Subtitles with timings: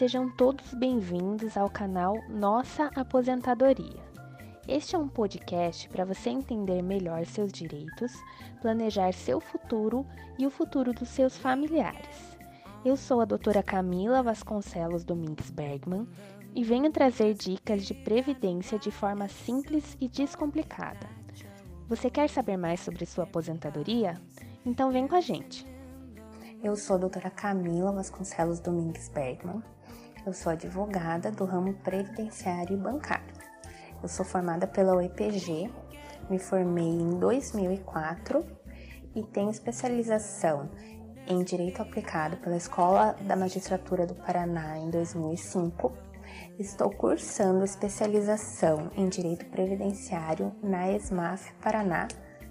[0.00, 4.00] sejam todos bem-vindos ao canal Nossa Aposentadoria.
[4.66, 8.10] Este é um podcast para você entender melhor seus direitos,
[8.62, 10.06] planejar seu futuro
[10.38, 12.38] e o futuro dos seus familiares.
[12.82, 16.08] Eu sou a doutora Camila Vasconcelos Domingues Bergman
[16.54, 21.06] e venho trazer dicas de previdência de forma simples e descomplicada.
[21.90, 24.18] Você quer saber mais sobre sua aposentadoria?
[24.64, 25.66] Então vem com a gente!
[26.62, 29.62] Eu sou a doutora Camila Vasconcelos Domingues Bergman.
[30.26, 33.32] Eu sou advogada do ramo previdenciário e bancário.
[34.02, 35.72] Eu sou formada pela UEPG,
[36.28, 38.44] me formei em 2004
[39.14, 40.68] e tenho especialização
[41.26, 45.90] em Direito Aplicado pela Escola da Magistratura do Paraná em 2005.
[46.58, 52.06] Estou cursando especialização em Direito Previdenciário na ESMAF Paraná,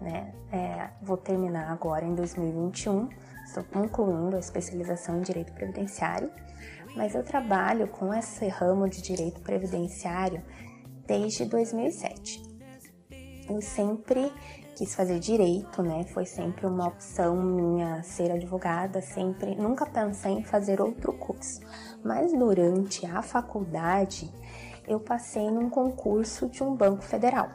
[0.00, 0.32] né?
[0.52, 3.08] É, vou terminar agora em 2021
[3.44, 6.30] estou concluindo a especialização em Direito Previdenciário,
[6.96, 10.42] mas eu trabalho com esse ramo de Direito Previdenciário
[11.06, 12.42] desde 2007.
[13.48, 14.32] Eu sempre
[14.74, 16.04] quis fazer direito, né?
[16.04, 21.60] Foi sempre uma opção minha ser advogada, sempre, nunca pensei em fazer outro curso.
[22.02, 24.32] Mas durante a faculdade,
[24.88, 27.50] eu passei num concurso de um banco federal.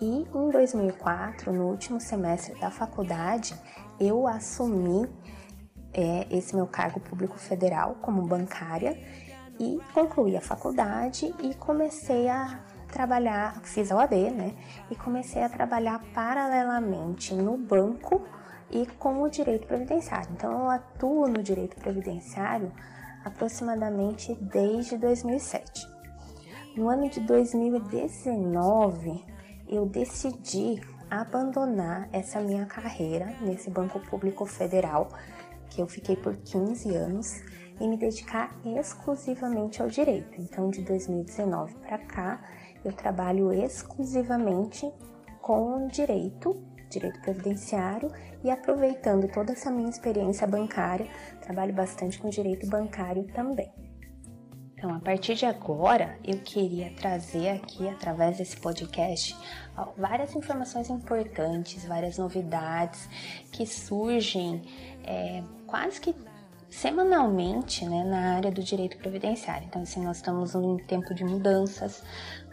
[0.00, 3.54] E em 2004, no último semestre da faculdade,
[3.98, 5.06] eu assumi
[5.92, 8.98] é, esse meu cargo público federal como bancária
[9.58, 14.54] e concluí a faculdade e comecei a trabalhar, fiz a OAB, né?
[14.90, 18.22] E comecei a trabalhar paralelamente no banco
[18.70, 20.30] e com o direito previdenciário.
[20.32, 22.72] Então eu atuo no direito previdenciário
[23.24, 25.88] aproximadamente desde 2007.
[26.76, 29.24] No ano de 2019,
[29.70, 35.08] eu decidi abandonar essa minha carreira nesse Banco Público Federal,
[35.68, 37.40] que eu fiquei por 15 anos,
[37.80, 40.38] e me dedicar exclusivamente ao direito.
[40.38, 42.42] Então, de 2019 para cá,
[42.84, 44.90] eu trabalho exclusivamente
[45.40, 48.10] com direito, direito previdenciário,
[48.44, 51.08] e aproveitando toda essa minha experiência bancária,
[51.40, 53.72] trabalho bastante com direito bancário também.
[54.80, 59.36] Então, a partir de agora, eu queria trazer aqui, através desse podcast,
[59.94, 63.06] várias informações importantes, várias novidades
[63.52, 64.62] que surgem
[65.04, 66.16] é, quase que
[66.70, 69.66] semanalmente né, na área do direito previdenciário.
[69.66, 72.02] Então, assim, nós estamos em tempo de mudanças,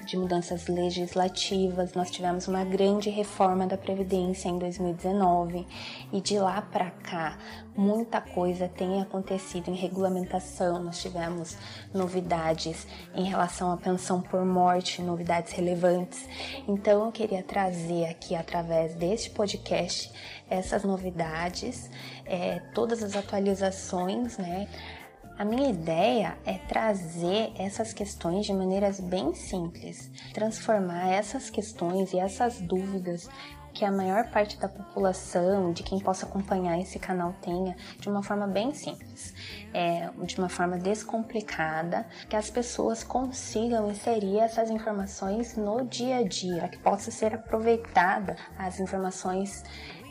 [0.07, 1.93] de mudanças legislativas.
[1.93, 5.67] Nós tivemos uma grande reforma da Previdência em 2019
[6.13, 7.37] e de lá para cá
[7.77, 10.81] muita coisa tem acontecido em regulamentação.
[10.81, 11.55] Nós tivemos
[11.93, 16.27] novidades em relação à pensão por morte, novidades relevantes.
[16.67, 20.11] Então, eu queria trazer aqui através deste podcast
[20.49, 21.89] essas novidades,
[22.25, 24.67] é, todas as atualizações, né?
[25.37, 32.17] A minha ideia é trazer essas questões de maneiras bem simples, transformar essas questões e
[32.17, 33.29] essas dúvidas
[33.77, 38.23] que a maior parte da população, de quem possa acompanhar esse canal tenha, de uma
[38.23, 39.35] forma bem simples,
[39.71, 46.23] é, de uma forma descomplicada, que as pessoas consigam inserir essas informações no dia a
[46.23, 49.63] dia, que possa ser aproveitada as informações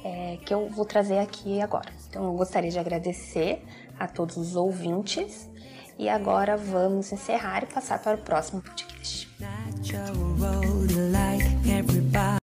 [0.05, 1.91] é, que eu vou trazer aqui agora.
[2.09, 3.65] Então, eu gostaria de agradecer
[3.99, 5.50] a todos os ouvintes
[5.99, 9.28] e agora vamos encerrar e passar para o próximo podcast.